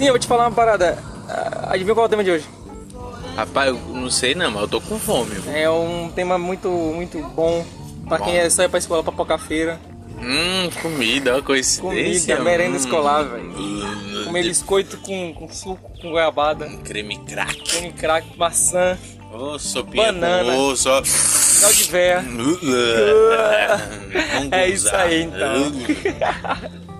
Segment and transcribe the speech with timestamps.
[0.00, 0.96] Sim, eu vou te falar uma parada.
[1.28, 2.46] Ah, Adivinha qual é o tema de hoje?
[3.36, 5.34] Rapaz, eu não sei não, mas eu tô com fome.
[5.34, 5.52] viu?
[5.54, 7.62] É um tema muito, muito bom
[8.08, 8.38] pra quem Bom.
[8.40, 9.78] é só ir pra escola pra pocar feira.
[10.18, 12.34] Hum, comida, ó, coincidência.
[12.36, 12.80] Comida, merenda Hum.
[12.80, 13.52] escolar, velho.
[13.58, 17.62] Hum, Comer biscoito com, com suco, com goiabada, Creme crack.
[17.62, 18.96] creme crack, maçã,
[19.30, 20.50] Ô, sopinha Banana.
[20.50, 21.02] com osso, ó.
[21.60, 22.24] mel de véia.
[24.50, 25.70] É isso aí, então.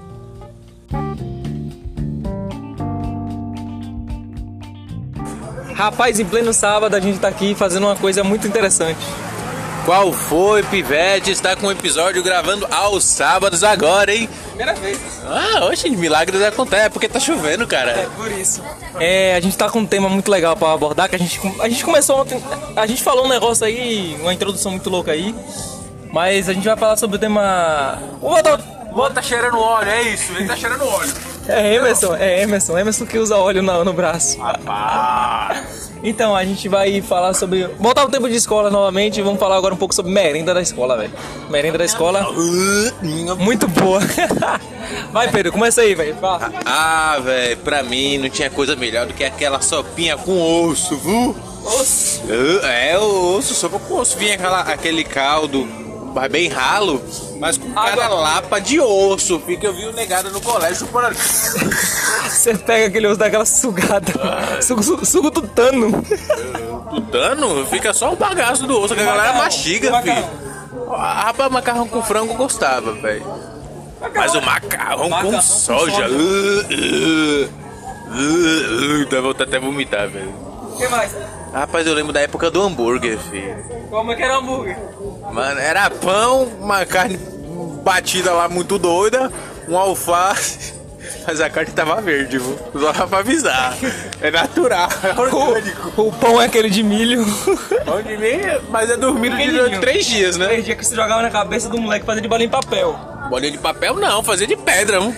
[5.80, 9.00] Rapaz, em pleno sábado a gente tá aqui fazendo uma coisa muito interessante.
[9.86, 11.30] Qual foi, Pivete?
[11.30, 14.28] Está com um episódio gravando aos sábados agora, hein?
[14.48, 15.00] Primeira vez.
[15.24, 18.10] Ah, hoje milagres acontecem, é porque tá chovendo, cara.
[18.14, 18.62] por isso.
[18.98, 21.66] É, a gente tá com um tema muito legal pra abordar, que a gente, a
[21.66, 22.38] gente começou ontem,
[22.76, 25.34] a gente falou um negócio aí, uma introdução muito louca aí,
[26.12, 27.98] mas a gente vai falar sobre o tema...
[28.20, 28.79] Vou botar...
[29.00, 31.10] Vou tá cheirando óleo, é isso, ele tá cheirando óleo.
[31.48, 34.38] É Emerson, é Emerson, Emerson que usa óleo no, no braço.
[34.38, 35.90] Rapaz.
[36.04, 37.66] Então, a gente vai falar sobre...
[37.78, 40.60] Voltar ao tempo de escola novamente e vamos falar agora um pouco sobre merenda da
[40.60, 41.14] escola, velho.
[41.48, 42.26] Merenda da escola,
[43.38, 44.00] muito boa.
[45.12, 46.14] Vai, Pedro, começa aí, velho.
[46.16, 46.52] Fala.
[46.66, 51.34] Ah, velho, pra mim não tinha coisa melhor do que aquela sopinha com osso, viu?
[51.64, 52.20] Nossa.
[52.66, 54.18] É, o osso, sopa com osso.
[54.18, 55.89] Vinha aquela, aquele caldo
[56.28, 57.00] bem ralo,
[57.38, 58.20] mas com cada Água.
[58.20, 59.38] lapa de osso.
[59.40, 61.14] Fica, eu vi o negado no colégio chupando.
[62.28, 64.12] Você pega aquele osso daquela sugada.
[64.62, 65.30] Sugo, sugo, sugo
[67.00, 69.44] dano fica só o bagaço do osso, que a galera Macarrão.
[69.44, 70.22] mastiga, Macarrão.
[70.22, 70.50] filho.
[70.92, 73.24] Ah, Rapaz, macarrão com frango eu gostava, velho.
[74.14, 75.92] Mas o macarrão, Macarrão com com soja.
[75.92, 76.08] soja.
[76.08, 77.48] Uh, uh,
[78.10, 80.30] uh, uh, dá vontade até vomitar, velho.
[80.30, 81.12] O que mais?
[81.52, 83.56] Rapaz, eu lembro da época do hambúrguer, filho.
[83.90, 84.76] Como é que era o hambúrguer?
[85.32, 87.18] Mano, era pão, uma carne
[87.82, 89.30] batida lá muito doida,
[89.68, 90.74] um alface.
[91.26, 92.56] Mas a carne tava verde, viu?
[92.78, 93.76] Só pra avisar.
[94.22, 95.92] É natural, é orgânico.
[96.00, 97.24] O, o pão é aquele de milho.
[97.84, 100.46] Pão de meia, mas é dormido de três dias, né?
[100.46, 102.96] Três dias que você jogava na cabeça do moleque fazer de bolinha em papel.
[103.28, 105.14] Bolinha de papel não, fazia de pedra, viu?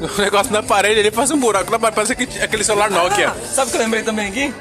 [0.00, 3.32] O negócio na parede ali faz um buraco na parede, parece aquele- aquele celular Nokia.
[3.54, 4.52] Sabe o que eu lembrei também aqui?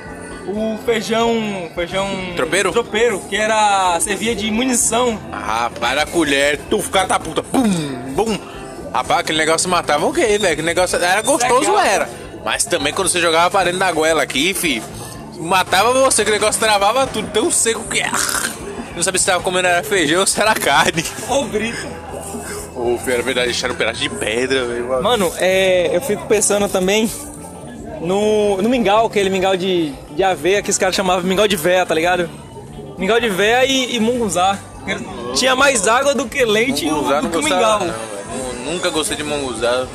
[0.48, 1.70] O feijão.
[1.76, 2.08] Feijão.
[2.36, 2.72] Tropeiro?
[2.72, 4.00] Tropeiro, que era.
[4.00, 5.20] servia de munição.
[5.32, 7.64] Ah, para a colher, tu fica da puta, bum,
[8.16, 8.38] bum.
[8.94, 10.46] Rapaz, aquele negócio matava o quê, velho?
[10.48, 11.80] Aquele negócio era gostoso, Legal.
[11.80, 12.10] era.
[12.44, 14.82] Mas também quando você jogava para dentro da goela aqui, fi,
[15.38, 18.02] matava você, aquele negócio travava tudo, tão seco que.
[18.02, 18.12] ah,
[18.96, 21.06] Não sabia se tava comendo era feijão ou se era carne.
[21.30, 21.88] Ô grito.
[22.76, 25.04] Ô, filho, era verdade, deixaram um pedaço de pedra, velho.
[25.04, 27.10] Mano, é, eu fico pensando também
[28.02, 31.86] no, no mingau, aquele mingau de, de aveia que os caras chamavam mingau de véia,
[31.86, 32.30] tá ligado?
[32.98, 34.58] Mingau de véia e, e munguzá.
[35.36, 37.80] Tinha mais água do que leite Munguzá do que mingau.
[37.80, 39.88] não, Nunca gostei de munguzá.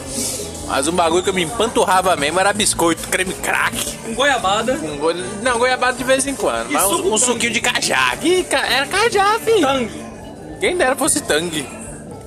[0.69, 3.77] Mas um bagulho que eu me empanturrava mesmo era biscoito, creme crack.
[4.05, 4.77] Com goiabada.
[4.77, 5.13] Com go-
[5.43, 6.71] Não, goiabada de vez em quando.
[6.71, 8.17] E Mas um, um suquinho de cajá.
[8.21, 9.61] Que ca- era cajá, filho.
[9.61, 10.05] Tangue.
[10.59, 11.67] Quem dera fosse tangue.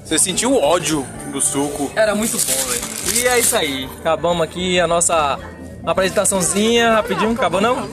[0.06, 1.92] Você sentiu o ódio do suco.
[1.96, 2.82] Era muito bom, velho.
[3.14, 3.90] E é isso aí.
[4.00, 5.38] Acabamos aqui a nossa
[5.86, 7.32] apresentaçãozinha rapidinho.
[7.32, 7.90] Acabou não?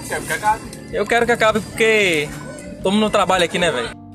[0.92, 2.28] Eu quero que acabe porque
[2.76, 4.05] estamos no trabalho aqui, né, velho?